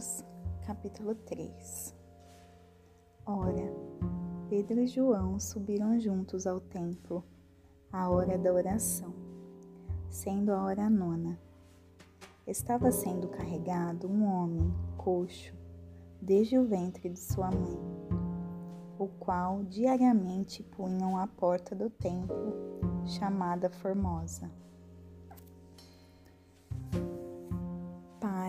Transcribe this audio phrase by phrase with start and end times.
[0.00, 0.24] Atos,
[0.66, 1.94] capítulo 3
[3.26, 3.70] Ora,
[4.48, 7.22] Pedro e João subiram juntos ao templo,
[7.92, 9.12] à hora da oração,
[10.08, 11.38] sendo a hora nona.
[12.46, 15.54] Estava sendo carregado um homem coxo,
[16.18, 17.78] desde o ventre de sua mãe,
[18.98, 22.54] o qual diariamente punham à porta do templo,
[23.04, 24.50] chamada Formosa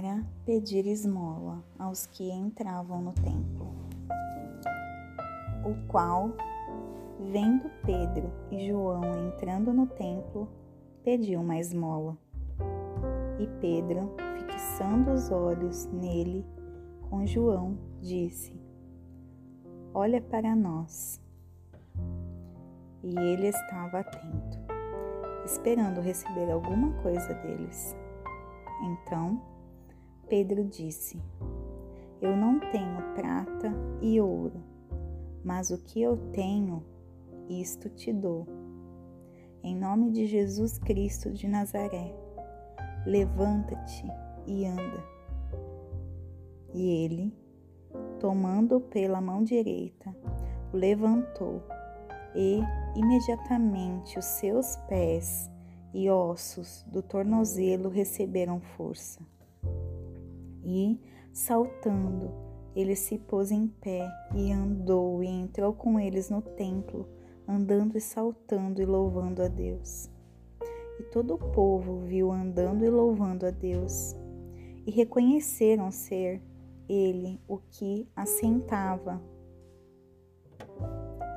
[0.01, 3.67] para pedir esmola aos que entravam no templo.
[5.63, 6.31] O qual,
[7.31, 10.49] vendo Pedro e João entrando no templo,
[11.03, 12.17] pediu uma esmola.
[13.37, 16.43] E Pedro, fixando os olhos nele
[17.07, 18.59] com João, disse:
[19.93, 21.21] Olha para nós.
[23.03, 24.57] E ele estava atento,
[25.45, 27.95] esperando receber alguma coisa deles.
[28.83, 29.50] Então,
[30.31, 31.21] Pedro disse:
[32.21, 33.69] Eu não tenho prata
[34.01, 34.63] e ouro,
[35.43, 36.85] mas o que eu tenho,
[37.49, 38.47] isto te dou.
[39.61, 42.15] Em nome de Jesus Cristo de Nazaré,
[43.05, 44.05] levanta-te
[44.47, 45.03] e anda.
[46.73, 47.37] E ele,
[48.17, 50.15] tomando-o pela mão direita,
[50.71, 51.61] o levantou
[52.33, 52.61] e
[52.95, 55.51] imediatamente os seus pés
[55.93, 59.19] e ossos do tornozelo receberam força.
[60.63, 60.99] E,
[61.33, 62.31] saltando,
[62.75, 67.07] ele se pôs em pé e andou e entrou com eles no templo,
[67.47, 70.09] andando e saltando e louvando a Deus.
[70.99, 74.15] E todo o povo viu andando e louvando a Deus,
[74.85, 76.41] e reconheceram ser
[76.87, 79.21] ele o que assentava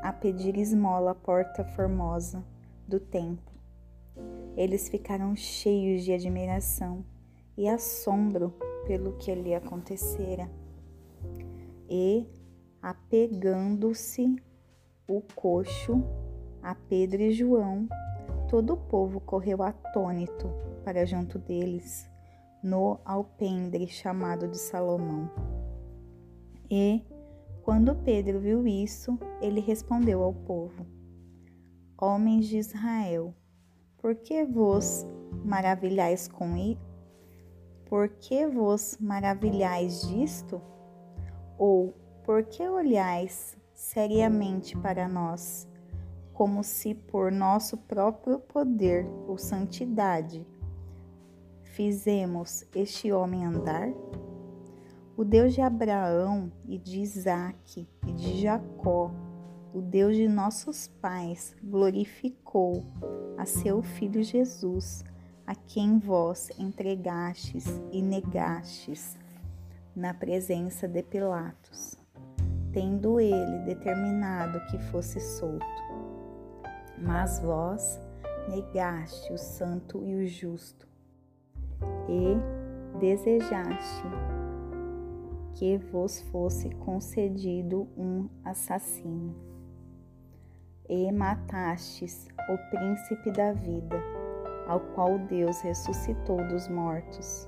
[0.03, 2.45] a pedir esmola à porta formosa
[2.87, 3.55] do templo.
[4.57, 7.05] Eles ficaram cheios de admiração
[7.57, 8.55] e assombro
[8.87, 10.51] pelo que ali acontecera.
[11.89, 12.27] E,
[12.81, 14.37] apegando-se
[15.09, 16.03] o coxo
[16.63, 17.89] a Pedro e João,
[18.49, 20.49] todo o povo correu atônito
[20.85, 22.09] para junto deles,
[22.63, 25.31] no alpendre chamado de Salomão.
[26.71, 27.05] E,
[27.63, 30.87] quando Pedro viu isso, ele respondeu ao povo:
[32.01, 33.35] Homens de Israel,
[33.99, 35.07] por que vos
[35.45, 36.57] maravilhais com,
[37.95, 40.61] por que vos maravilhais disto?
[41.57, 41.95] Ou
[42.25, 45.69] por que olhais seriamente para nós,
[46.33, 50.45] como se por nosso próprio poder ou santidade
[51.63, 53.89] fizemos este homem andar?
[55.17, 59.13] O Deus de Abraão e de Isaque e de Jacó,
[59.73, 62.85] o Deus de nossos pais, glorificou
[63.39, 65.05] a seu filho Jesus
[65.47, 69.17] a quem vós entregastes e negastes
[69.95, 71.97] na presença de Pilatos,
[72.73, 75.65] tendo ele determinado que fosse solto.
[76.99, 78.01] Mas vós
[78.49, 80.89] negaste o santo e o justo,
[82.09, 84.05] e desejaste
[85.55, 89.35] que vos fosse concedido um assassino,
[90.89, 94.24] e matastes o príncipe da vida
[94.67, 97.45] ao qual Deus ressuscitou dos mortos,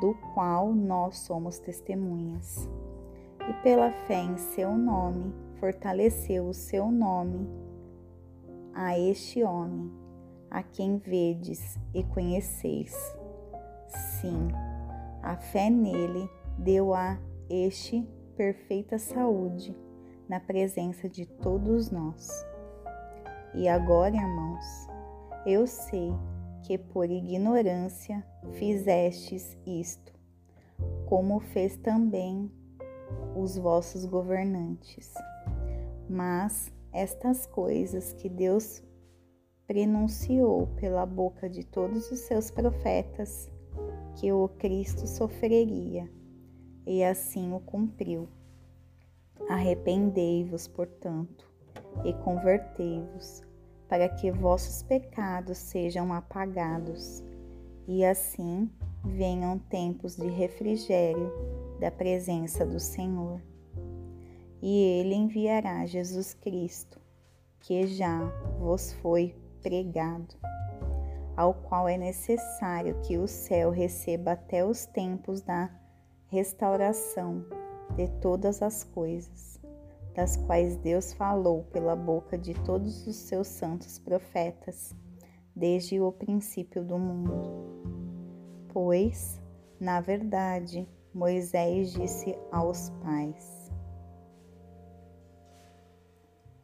[0.00, 2.68] do qual nós somos testemunhas.
[3.48, 7.48] E pela fé em seu nome, fortaleceu o seu nome
[8.74, 9.90] a este homem,
[10.50, 12.94] a quem vedes e conheceis.
[13.86, 14.48] Sim,
[15.22, 19.74] a fé nele deu a este perfeita saúde
[20.28, 22.28] na presença de todos nós.
[23.54, 24.86] E agora, irmãos,
[25.46, 26.12] eu sei
[26.62, 30.12] que por ignorância fizestes isto,
[31.06, 32.50] como fez também
[33.36, 35.12] os vossos governantes.
[36.08, 38.82] Mas estas coisas que Deus
[39.66, 43.50] prenunciou pela boca de todos os seus profetas,
[44.16, 46.10] que o Cristo sofreria,
[46.86, 48.28] e assim o cumpriu.
[49.48, 51.46] Arrependei-vos, portanto,
[52.04, 53.42] e convertei-vos,
[53.88, 57.24] para que vossos pecados sejam apagados,
[57.86, 58.70] e assim
[59.02, 61.32] venham tempos de refrigério
[61.80, 63.40] da presença do Senhor.
[64.60, 67.00] E ele enviará Jesus Cristo,
[67.60, 68.24] que já
[68.58, 70.34] vos foi pregado,
[71.36, 75.70] ao qual é necessário que o céu receba até os tempos da
[76.26, 77.44] restauração
[77.96, 79.57] de todas as coisas
[80.18, 84.92] das quais Deus falou pela boca de todos os seus santos profetas,
[85.54, 87.40] desde o princípio do mundo.
[88.72, 89.40] Pois,
[89.78, 93.70] na verdade, Moisés disse aos pais: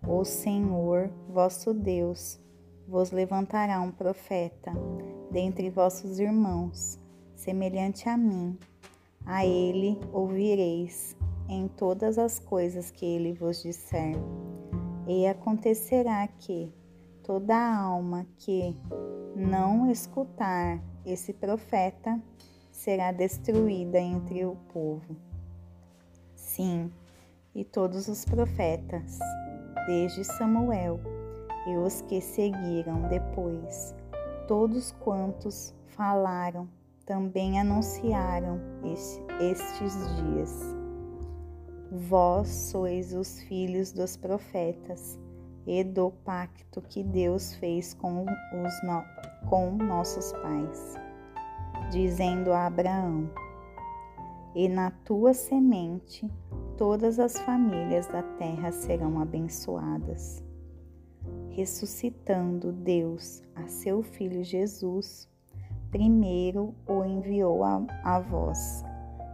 [0.05, 2.41] O Senhor, vosso Deus,
[2.89, 4.73] vos levantará um profeta
[5.31, 6.99] dentre vossos irmãos,
[7.37, 8.59] semelhante a mim.
[9.25, 11.17] A ele ouvireis
[11.49, 14.15] em todas as coisas que ele vos disser.
[15.07, 16.73] E acontecerá que
[17.23, 18.77] toda alma que
[19.37, 22.21] não escutar esse profeta
[22.71, 25.17] será destruída entre o povo.
[26.35, 26.91] Sim,
[27.55, 29.19] e todos os profetas,
[29.87, 31.01] desde Samuel
[31.67, 33.95] e os que seguiram depois,
[34.47, 36.69] todos quantos falaram,
[37.07, 38.59] também anunciaram
[39.41, 40.84] estes dias.
[41.97, 45.17] Vós sois os filhos dos profetas
[45.65, 49.05] e do pacto que Deus fez com, os no,
[49.49, 50.95] com nossos pais,
[51.93, 53.31] dizendo a Abraão:
[54.57, 56.29] E na tua semente
[56.77, 60.43] todas as famílias da terra serão abençoadas.
[61.51, 65.29] Ressuscitando Deus a seu Filho Jesus,
[65.93, 68.85] primeiro o enviou a, a vós,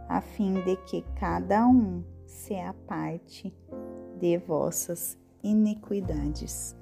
[0.07, 3.53] a fim de que cada um se aparte
[4.19, 6.75] de vossas iniquidades.